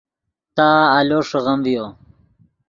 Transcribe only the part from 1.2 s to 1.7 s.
ݰیغیم